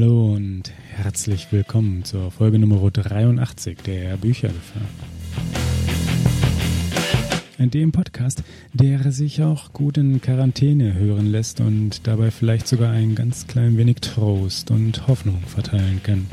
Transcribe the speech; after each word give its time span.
Hallo 0.00 0.32
und 0.32 0.72
herzlich 0.96 1.52
willkommen 1.52 2.04
zur 2.04 2.30
Folge 2.30 2.58
Nummer 2.58 2.80
83 2.90 3.76
der 3.82 4.16
Büchergefahr. 4.16 4.80
In 7.58 7.70
dem 7.70 7.92
Podcast, 7.92 8.42
der 8.72 9.12
sich 9.12 9.42
auch 9.42 9.74
gut 9.74 9.98
in 9.98 10.22
Quarantäne 10.22 10.94
hören 10.94 11.26
lässt 11.26 11.60
und 11.60 12.06
dabei 12.06 12.30
vielleicht 12.30 12.66
sogar 12.66 12.92
ein 12.92 13.14
ganz 13.14 13.46
klein 13.46 13.76
wenig 13.76 13.96
Trost 13.96 14.70
und 14.70 15.06
Hoffnung 15.06 15.42
verteilen 15.42 16.00
kann. 16.02 16.28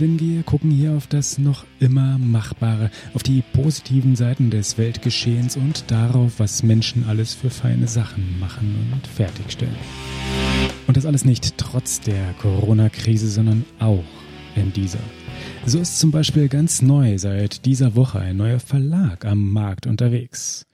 Denn 0.00 0.18
wir 0.18 0.42
gucken 0.42 0.70
hier 0.70 0.92
auf 0.92 1.06
das 1.06 1.38
noch 1.38 1.64
immer 1.78 2.18
Machbare, 2.18 2.90
auf 3.14 3.22
die 3.22 3.42
positiven 3.52 4.16
Seiten 4.16 4.50
des 4.50 4.76
Weltgeschehens 4.76 5.56
und 5.56 5.90
darauf, 5.90 6.38
was 6.38 6.64
Menschen 6.64 7.04
alles 7.08 7.32
für 7.34 7.50
feine 7.50 7.86
Sachen 7.86 8.40
machen 8.40 8.92
und 8.92 9.06
fertigstellen. 9.06 9.76
Und 10.88 10.96
das 10.96 11.06
alles 11.06 11.24
nicht 11.24 11.56
trotz 11.58 12.00
der 12.00 12.34
Corona-Krise, 12.40 13.28
sondern 13.28 13.64
auch 13.78 14.04
in 14.56 14.72
dieser. 14.72 14.98
So 15.64 15.78
ist 15.78 15.98
zum 16.00 16.10
Beispiel 16.10 16.48
ganz 16.48 16.82
neu 16.82 17.16
seit 17.18 17.64
dieser 17.64 17.94
Woche 17.94 18.18
ein 18.18 18.36
neuer 18.36 18.60
Verlag 18.60 19.24
am 19.24 19.52
Markt 19.52 19.86
unterwegs. 19.86 20.66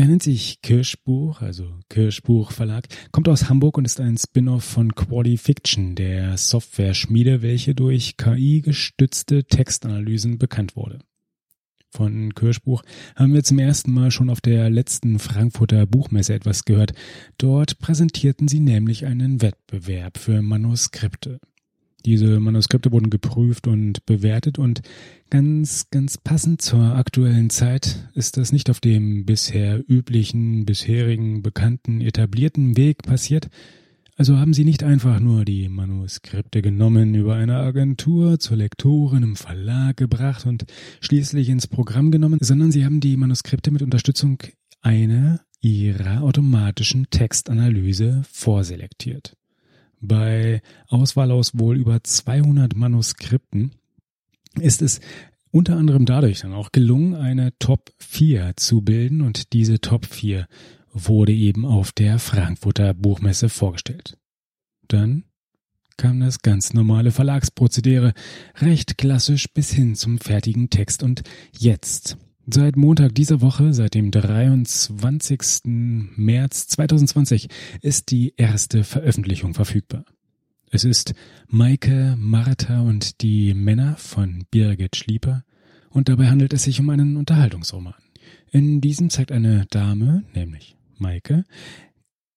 Er 0.00 0.06
nennt 0.06 0.22
sich 0.22 0.62
Kirschbuch, 0.62 1.42
also 1.42 1.74
Kirschbuch 1.90 2.52
Verlag, 2.52 2.86
kommt 3.12 3.28
aus 3.28 3.50
Hamburg 3.50 3.76
und 3.76 3.84
ist 3.84 4.00
ein 4.00 4.16
Spin-off 4.16 4.64
von 4.64 4.94
Qualifiction, 4.94 5.94
der 5.94 6.38
Software-Schmiede, 6.38 7.42
welche 7.42 7.74
durch 7.74 8.16
KI-gestützte 8.16 9.44
Textanalysen 9.44 10.38
bekannt 10.38 10.74
wurde. 10.74 11.00
Von 11.90 12.34
Kirschbuch 12.34 12.82
haben 13.14 13.34
wir 13.34 13.44
zum 13.44 13.58
ersten 13.58 13.92
Mal 13.92 14.10
schon 14.10 14.30
auf 14.30 14.40
der 14.40 14.70
letzten 14.70 15.18
Frankfurter 15.18 15.84
Buchmesse 15.84 16.32
etwas 16.32 16.64
gehört. 16.64 16.94
Dort 17.36 17.78
präsentierten 17.78 18.48
sie 18.48 18.60
nämlich 18.60 19.04
einen 19.04 19.42
Wettbewerb 19.42 20.16
für 20.16 20.40
Manuskripte. 20.40 21.40
Diese 22.04 22.40
Manuskripte 22.40 22.92
wurden 22.92 23.10
geprüft 23.10 23.66
und 23.66 24.04
bewertet 24.06 24.58
und 24.58 24.82
ganz, 25.28 25.88
ganz 25.90 26.18
passend 26.18 26.62
zur 26.62 26.96
aktuellen 26.96 27.50
Zeit 27.50 28.08
ist 28.14 28.36
das 28.36 28.52
nicht 28.52 28.70
auf 28.70 28.80
dem 28.80 29.26
bisher 29.26 29.82
üblichen, 29.88 30.64
bisherigen, 30.64 31.42
bekannten, 31.42 32.00
etablierten 32.00 32.76
Weg 32.76 33.02
passiert. 33.02 33.48
Also 34.16 34.36
haben 34.36 34.52
sie 34.52 34.64
nicht 34.64 34.82
einfach 34.82 35.18
nur 35.18 35.46
die 35.46 35.68
Manuskripte 35.68 36.60
genommen, 36.60 37.14
über 37.14 37.36
eine 37.36 37.56
Agentur 37.56 38.38
zur 38.38 38.58
Lektorin 38.58 39.22
im 39.22 39.36
Verlag 39.36 39.96
gebracht 39.96 40.44
und 40.44 40.66
schließlich 41.00 41.48
ins 41.48 41.66
Programm 41.66 42.10
genommen, 42.10 42.38
sondern 42.42 42.70
sie 42.70 42.84
haben 42.84 43.00
die 43.00 43.16
Manuskripte 43.16 43.70
mit 43.70 43.80
Unterstützung 43.80 44.38
einer 44.82 45.40
ihrer 45.62 46.22
automatischen 46.22 47.08
Textanalyse 47.10 48.22
vorselektiert. 48.30 49.36
Bei 50.00 50.62
Auswahl 50.88 51.30
aus 51.30 51.58
wohl 51.58 51.76
über 51.76 52.02
200 52.02 52.74
Manuskripten 52.74 53.72
ist 54.58 54.82
es 54.82 55.00
unter 55.50 55.76
anderem 55.76 56.06
dadurch 56.06 56.40
dann 56.40 56.52
auch 56.52 56.72
gelungen, 56.72 57.14
eine 57.14 57.52
Top 57.58 57.92
4 57.98 58.54
zu 58.56 58.82
bilden 58.82 59.20
und 59.20 59.52
diese 59.52 59.80
Top 59.80 60.06
4 60.06 60.46
wurde 60.92 61.32
eben 61.32 61.64
auf 61.64 61.92
der 61.92 62.18
Frankfurter 62.18 62.94
Buchmesse 62.94 63.48
vorgestellt. 63.48 64.16
Dann 64.88 65.24
kam 65.96 66.20
das 66.20 66.40
ganz 66.40 66.72
normale 66.72 67.10
Verlagsprozedere, 67.10 68.14
recht 68.56 68.96
klassisch 68.96 69.52
bis 69.52 69.70
hin 69.70 69.94
zum 69.96 70.18
fertigen 70.18 70.70
Text 70.70 71.02
und 71.02 71.22
jetzt 71.52 72.16
Seit 72.52 72.76
Montag 72.76 73.14
dieser 73.14 73.40
Woche, 73.42 73.72
seit 73.72 73.94
dem 73.94 74.10
23. 74.10 75.62
März 76.16 76.66
2020, 76.66 77.46
ist 77.80 78.10
die 78.10 78.34
erste 78.36 78.82
Veröffentlichung 78.82 79.54
verfügbar. 79.54 80.04
Es 80.68 80.82
ist 80.82 81.14
Maike, 81.46 82.16
Martha 82.18 82.80
und 82.80 83.20
die 83.22 83.54
Männer 83.54 83.94
von 83.98 84.46
Birgit 84.50 84.96
Schlieper 84.96 85.44
und 85.90 86.08
dabei 86.08 86.28
handelt 86.28 86.52
es 86.52 86.64
sich 86.64 86.80
um 86.80 86.90
einen 86.90 87.16
Unterhaltungsroman. 87.16 87.94
In 88.50 88.80
diesem 88.80 89.10
zeigt 89.10 89.30
eine 89.30 89.66
Dame, 89.70 90.24
nämlich 90.34 90.76
Maike, 90.98 91.44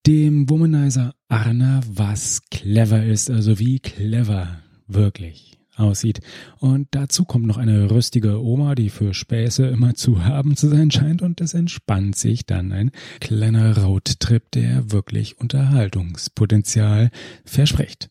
dem 0.06 0.48
Womanizer 0.48 1.16
Arna, 1.28 1.82
was 1.88 2.44
clever 2.52 3.04
ist, 3.04 3.32
also 3.32 3.58
wie 3.58 3.80
clever 3.80 4.60
wirklich 4.86 5.58
aussieht. 5.76 6.20
Und 6.60 6.88
dazu 6.92 7.26
kommt 7.26 7.46
noch 7.46 7.58
eine 7.58 7.90
rüstige 7.90 8.44
Oma, 8.44 8.76
die 8.76 8.90
für 8.90 9.14
Späße 9.14 9.68
immer 9.68 9.96
zu 9.96 10.24
haben 10.26 10.56
zu 10.56 10.68
sein 10.70 10.92
scheint 10.92 11.22
und 11.22 11.42
es 11.42 11.54
entspannt 11.54 12.16
sich 12.16 12.46
dann 12.46 12.72
ein 12.72 12.92
kleiner 13.20 13.78
Roadtrip, 13.78 14.52
der 14.52 14.92
wirklich 14.92 15.40
Unterhaltungspotenzial 15.40 17.10
verspricht. 17.46 18.10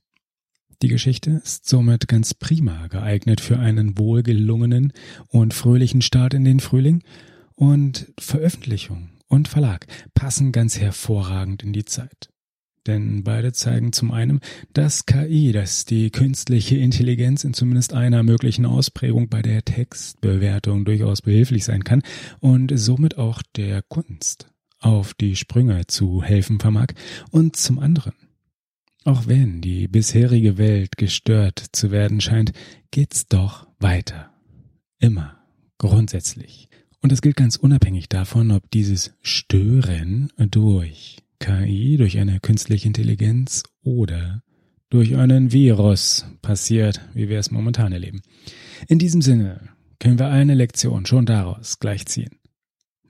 Die 0.82 0.88
Geschichte 0.88 1.40
ist 1.44 1.68
somit 1.68 2.08
ganz 2.08 2.34
prima 2.34 2.88
geeignet 2.88 3.40
für 3.40 3.58
einen 3.58 3.96
wohlgelungenen 3.98 4.92
und 5.28 5.54
fröhlichen 5.54 6.02
Start 6.02 6.34
in 6.34 6.44
den 6.44 6.58
Frühling 6.58 7.04
und 7.54 8.12
Veröffentlichung 8.18 9.10
und 9.28 9.46
Verlag 9.46 9.86
passen 10.14 10.50
ganz 10.50 10.80
hervorragend 10.80 11.62
in 11.62 11.72
die 11.72 11.84
Zeit. 11.84 12.31
Denn 12.86 13.22
beide 13.22 13.52
zeigen 13.52 13.92
zum 13.92 14.10
einen, 14.10 14.40
dass 14.72 15.06
KI, 15.06 15.52
dass 15.52 15.84
die 15.84 16.10
künstliche 16.10 16.76
Intelligenz 16.76 17.44
in 17.44 17.54
zumindest 17.54 17.92
einer 17.92 18.22
möglichen 18.22 18.66
Ausprägung 18.66 19.28
bei 19.28 19.42
der 19.42 19.64
Textbewertung 19.64 20.84
durchaus 20.84 21.22
behilflich 21.22 21.64
sein 21.64 21.84
kann 21.84 22.02
und 22.40 22.72
somit 22.74 23.18
auch 23.18 23.42
der 23.56 23.82
Kunst 23.82 24.48
auf 24.80 25.14
die 25.14 25.36
Sprünge 25.36 25.86
zu 25.86 26.22
helfen 26.22 26.58
vermag. 26.58 26.88
Und 27.30 27.54
zum 27.56 27.78
anderen, 27.78 28.14
auch 29.04 29.28
wenn 29.28 29.60
die 29.60 29.86
bisherige 29.86 30.58
Welt 30.58 30.96
gestört 30.96 31.64
zu 31.72 31.92
werden 31.92 32.20
scheint, 32.20 32.52
geht's 32.90 33.26
doch 33.26 33.68
weiter. 33.78 34.30
Immer. 34.98 35.38
Grundsätzlich. 35.78 36.68
Und 37.00 37.10
es 37.10 37.22
gilt 37.22 37.34
ganz 37.34 37.56
unabhängig 37.56 38.08
davon, 38.08 38.52
ob 38.52 38.70
dieses 38.70 39.12
Stören 39.20 40.30
durch 40.36 41.21
KI, 41.42 41.96
durch 41.96 42.18
eine 42.18 42.38
künstliche 42.38 42.86
Intelligenz 42.86 43.64
oder 43.82 44.42
durch 44.90 45.16
einen 45.16 45.52
Virus 45.52 46.24
passiert, 46.40 47.00
wie 47.14 47.28
wir 47.28 47.38
es 47.38 47.50
momentan 47.50 47.92
erleben. 47.92 48.22
In 48.86 49.00
diesem 49.00 49.22
Sinne 49.22 49.60
können 49.98 50.20
wir 50.20 50.28
eine 50.28 50.54
Lektion 50.54 51.04
schon 51.04 51.26
daraus 51.26 51.80
gleich 51.80 52.06
ziehen. 52.06 52.38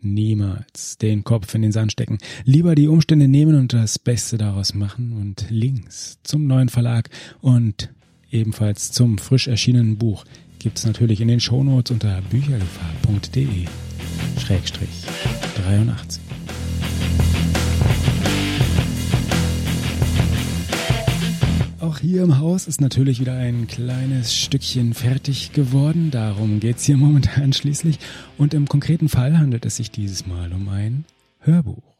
Niemals 0.01 0.97
den 0.97 1.25
Kopf 1.25 1.55
in 1.55 1.63
den 1.63 1.73
Sand 1.73 1.93
stecken. 1.93 2.19
Lieber 2.45 2.75
die 2.75 2.89
Umstände 2.89 3.29
nehmen 3.29 3.55
und 3.55 3.73
das 3.75 3.99
Beste 3.99 4.39
daraus 4.39 4.75
machen 4.75 5.13
und 5.13 5.47
Links 5.51 6.19
zum 6.23 6.47
neuen 6.47 6.71
Verlag 6.71 7.11
und 7.41 7.93
ebenfalls 8.31 8.93
zum 8.93 9.19
frisch 9.19 9.47
erschienenen 9.47 9.99
Buch 9.99 10.25
gibt 10.59 10.79
es 10.79 10.87
natürlich 10.87 11.21
in 11.21 11.29
den 11.29 11.41
Shownotes 11.41 11.91
unter 11.91 12.23
büchergefahr.de 12.31 13.67
Schrägstrich 14.39 15.05
83. 15.67 16.32
hier 22.03 22.25
im 22.25 22.41
Haus 22.41 22.67
ist 22.67 22.81
natürlich 22.81 23.21
wieder 23.21 23.35
ein 23.35 23.69
kleines 23.69 24.35
Stückchen 24.35 24.93
fertig 24.93 25.53
geworden. 25.53 26.11
Darum 26.11 26.59
geht's 26.59 26.83
hier 26.83 26.97
momentan 26.99 27.53
schließlich. 27.53 28.01
Und 28.37 28.55
im 28.55 28.67
konkreten 28.67 29.09
Fall 29.09 29.39
handelt 29.39 29.65
es 29.65 29.77
sich 29.77 29.93
dieses 29.93 30.27
Mal 30.27 30.53
um 30.53 30.69
ein 30.69 31.05
Hörbuch. 31.39 31.95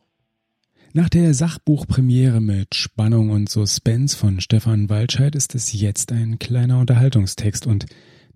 Nach 0.93 1.09
der 1.09 1.33
Sachbuchpremiere 1.35 2.41
mit 2.41 2.75
Spannung 2.75 3.31
und 3.31 3.49
Suspense 3.49 4.17
von 4.17 4.41
Stefan 4.41 4.91
Waldscheid 4.91 5.37
ist 5.37 5.55
es 5.55 5.73
jetzt 5.73 6.11
ein 6.11 6.41
kleiner 6.41 6.81
Unterhaltungstext 6.81 7.69
und 7.69 7.87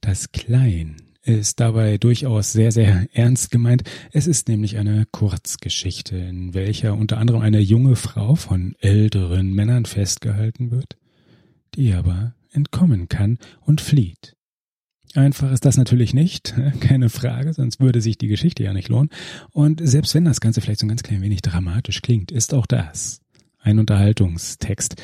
das 0.01 0.31
Klein 0.31 0.97
ist 1.25 1.59
dabei 1.59 1.99
durchaus 1.99 2.53
sehr, 2.53 2.71
sehr 2.71 3.09
ernst 3.13 3.51
gemeint. 3.51 3.83
Es 4.13 4.29
ist 4.29 4.47
nämlich 4.47 4.79
eine 4.79 5.05
Kurzgeschichte, 5.11 6.17
in 6.17 6.55
welcher 6.55 6.95
unter 6.95 7.19
anderem 7.19 7.41
eine 7.41 7.59
junge 7.59 7.97
Frau 7.97 8.37
von 8.37 8.77
älteren 8.79 9.53
Männern 9.53 9.85
festgehalten 9.85 10.71
wird 10.71 10.97
die 11.77 11.93
aber 11.93 12.35
entkommen 12.53 13.09
kann 13.09 13.39
und 13.61 13.81
flieht. 13.81 14.35
Einfach 15.15 15.51
ist 15.53 15.65
das 15.65 15.77
natürlich 15.77 16.15
nicht, 16.15 16.55
keine 16.81 17.09
Frage, 17.09 17.53
sonst 17.53 17.81
würde 17.81 18.01
sich 18.01 18.19
die 18.19 18.29
Geschichte 18.29 18.65
ja 18.65 18.73
nicht 18.73 18.89
lohnen. 18.89 19.11
Und 19.51 19.81
selbst 19.83 20.15
wenn 20.15 20.25
das 20.25 20.41
Ganze 20.41 20.61
vielleicht 20.61 20.81
so 20.81 20.87
ein 20.87 20.91
ganz 20.91 21.03
klein 21.03 21.23
wenig 21.23 21.43
dramatisch 21.43 22.03
klingt, 22.03 22.33
ist 22.33 22.53
auch 22.53 22.67
das 22.67 23.21
ein 23.61 23.79
Unterhaltungstext. 23.79 24.97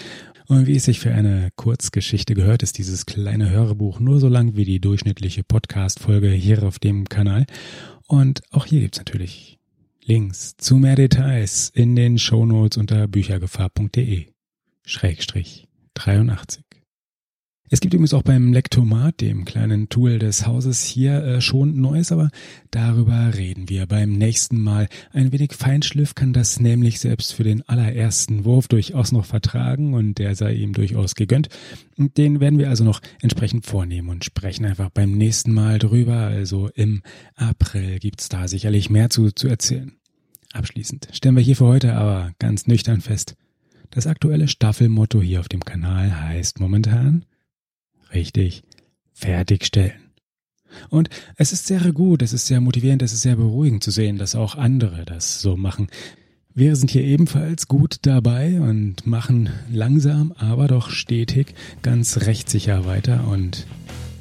Und 0.46 0.66
wie 0.66 0.76
es 0.76 0.84
sich 0.84 1.00
für 1.00 1.12
eine 1.12 1.50
Kurzgeschichte 1.56 2.34
gehört, 2.34 2.62
ist 2.62 2.78
dieses 2.78 3.06
kleine 3.06 3.50
Hörbuch 3.50 4.00
nur 4.00 4.20
so 4.20 4.28
lang 4.28 4.54
wie 4.54 4.64
die 4.64 4.80
durchschnittliche 4.80 5.44
Podcast-Folge 5.44 6.30
hier 6.30 6.62
auf 6.62 6.78
dem 6.78 7.08
Kanal. 7.08 7.46
Und 8.06 8.42
auch 8.50 8.66
hier 8.66 8.80
gibt's 8.80 8.98
natürlich 8.98 9.58
Links 10.04 10.56
zu 10.56 10.76
mehr 10.76 10.96
Details 10.96 11.70
in 11.74 11.96
den 11.96 12.18
Shownotes 12.18 12.76
unter 12.76 13.08
büchergefahr.de. 13.08 14.26
Schrägstrich 14.84 15.68
83. 15.94 16.64
Es 17.72 17.80
gibt 17.80 17.94
übrigens 17.94 18.12
auch 18.12 18.22
beim 18.22 18.52
Lektomat, 18.52 19.22
dem 19.22 19.46
kleinen 19.46 19.88
Tool 19.88 20.18
des 20.18 20.46
Hauses 20.46 20.84
hier, 20.84 21.24
äh, 21.24 21.40
schon 21.40 21.80
Neues, 21.80 22.12
aber 22.12 22.28
darüber 22.70 23.32
reden 23.34 23.70
wir 23.70 23.86
beim 23.86 24.12
nächsten 24.12 24.60
Mal. 24.60 24.90
Ein 25.10 25.32
wenig 25.32 25.54
Feinschliff 25.54 26.14
kann 26.14 26.34
das 26.34 26.60
nämlich 26.60 27.00
selbst 27.00 27.32
für 27.32 27.44
den 27.44 27.66
allerersten 27.66 28.44
Wurf 28.44 28.68
durchaus 28.68 29.10
noch 29.12 29.24
vertragen 29.24 29.94
und 29.94 30.18
der 30.18 30.34
sei 30.34 30.52
ihm 30.52 30.74
durchaus 30.74 31.14
gegönnt. 31.14 31.48
Den 31.96 32.40
werden 32.40 32.58
wir 32.58 32.68
also 32.68 32.84
noch 32.84 33.00
entsprechend 33.22 33.64
vornehmen 33.64 34.10
und 34.10 34.22
sprechen 34.26 34.66
einfach 34.66 34.90
beim 34.90 35.12
nächsten 35.12 35.54
Mal 35.54 35.78
drüber. 35.78 36.18
Also 36.18 36.68
im 36.74 37.02
April 37.36 38.00
gibt's 38.00 38.28
da 38.28 38.48
sicherlich 38.48 38.90
mehr 38.90 39.08
zu, 39.08 39.30
zu 39.30 39.48
erzählen. 39.48 39.92
Abschließend 40.52 41.08
stellen 41.12 41.36
wir 41.36 41.42
hier 41.42 41.56
für 41.56 41.64
heute 41.64 41.94
aber 41.94 42.32
ganz 42.38 42.66
nüchtern 42.66 43.00
fest. 43.00 43.34
Das 43.92 44.06
aktuelle 44.06 44.48
Staffelmotto 44.48 45.20
hier 45.20 45.40
auf 45.40 45.48
dem 45.48 45.64
Kanal 45.64 46.20
heißt 46.22 46.60
momentan 46.60 47.24
Richtig. 48.12 48.62
Fertigstellen. 49.12 50.00
Und 50.88 51.10
es 51.36 51.52
ist 51.52 51.66
sehr 51.66 51.92
gut, 51.92 52.22
es 52.22 52.32
ist 52.32 52.46
sehr 52.46 52.60
motivierend, 52.60 53.02
es 53.02 53.12
ist 53.12 53.22
sehr 53.22 53.36
beruhigend 53.36 53.84
zu 53.84 53.90
sehen, 53.90 54.16
dass 54.16 54.34
auch 54.34 54.56
andere 54.56 55.04
das 55.04 55.40
so 55.40 55.56
machen. 55.56 55.88
Wir 56.54 56.76
sind 56.76 56.90
hier 56.90 57.04
ebenfalls 57.04 57.68
gut 57.68 57.96
dabei 58.02 58.60
und 58.60 59.06
machen 59.06 59.50
langsam, 59.70 60.32
aber 60.32 60.68
doch 60.68 60.90
stetig 60.90 61.54
ganz 61.82 62.22
rechtssicher 62.22 62.86
weiter 62.86 63.28
und 63.28 63.66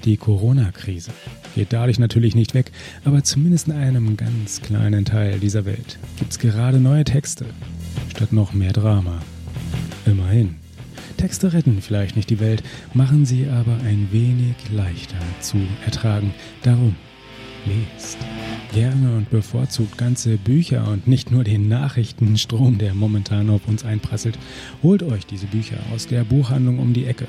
die 0.03 0.17
Corona-Krise 0.17 1.11
geht 1.55 1.71
dadurch 1.71 1.99
natürlich 1.99 2.35
nicht 2.35 2.53
weg, 2.53 2.71
aber 3.05 3.23
zumindest 3.23 3.67
in 3.67 3.73
einem 3.73 4.17
ganz 4.17 4.61
kleinen 4.61 5.05
Teil 5.05 5.39
dieser 5.39 5.63
Welt 5.63 5.99
gibt's 6.17 6.39
gerade 6.39 6.79
neue 6.79 7.05
Texte 7.05 7.45
statt 8.09 8.33
noch 8.33 8.53
mehr 8.53 8.73
Drama. 8.73 9.21
Immerhin. 10.05 10.55
Texte 11.17 11.53
retten 11.53 11.81
vielleicht 11.81 12.15
nicht 12.15 12.29
die 12.29 12.39
Welt, 12.39 12.63
machen 12.93 13.25
sie 13.25 13.47
aber 13.47 13.77
ein 13.83 14.07
wenig 14.11 14.55
leichter 14.73 15.17
zu 15.39 15.57
ertragen. 15.85 16.33
Darum 16.63 16.95
lest 17.65 18.17
gerne 18.73 19.17
und 19.17 19.29
bevorzugt 19.29 19.97
ganze 19.97 20.37
Bücher 20.37 20.87
und 20.87 21.07
nicht 21.07 21.31
nur 21.31 21.43
den 21.43 21.67
Nachrichtenstrom, 21.67 22.77
der 22.77 22.93
momentan 22.93 23.49
auf 23.49 23.67
uns 23.67 23.83
einprasselt. 23.83 24.37
Holt 24.81 25.03
euch 25.03 25.25
diese 25.25 25.45
Bücher 25.47 25.77
aus 25.93 26.07
der 26.07 26.23
Buchhandlung 26.23 26.79
um 26.79 26.93
die 26.93 27.05
Ecke. 27.05 27.27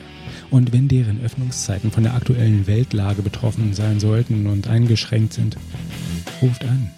Und 0.51 0.73
wenn 0.73 0.89
deren 0.89 1.21
Öffnungszeiten 1.23 1.91
von 1.91 2.05
der 2.05 2.15
aktuellen 2.15 2.67
Weltlage 2.67 3.23
betroffen 3.23 3.75
sein 3.75 4.01
sollten 4.01 4.47
und 4.47 4.69
eingeschränkt 4.69 5.33
sind, 5.33 5.57
ruft 6.41 6.65
an. 6.65 6.91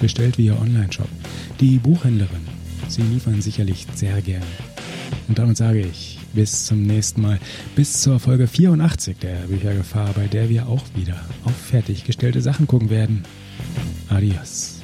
Bestellt 0.00 0.38
via 0.38 0.58
Online-Shop. 0.58 1.08
Die 1.60 1.78
Buchhändlerin, 1.78 2.48
sie 2.88 3.02
liefern 3.02 3.40
sicherlich 3.40 3.86
sehr 3.94 4.20
gern. 4.22 4.42
Und 5.28 5.38
damit 5.38 5.56
sage 5.56 5.80
ich 5.80 6.18
bis 6.32 6.66
zum 6.66 6.82
nächsten 6.82 7.22
Mal. 7.22 7.38
Bis 7.74 8.00
zur 8.02 8.20
Folge 8.20 8.46
84 8.46 9.18
der 9.18 9.36
Büchergefahr, 9.48 10.12
bei 10.14 10.26
der 10.26 10.48
wir 10.48 10.68
auch 10.68 10.84
wieder 10.94 11.20
auf 11.44 11.56
fertiggestellte 11.56 12.40
Sachen 12.40 12.66
gucken 12.66 12.90
werden. 12.90 13.24
Adios. 14.08 14.81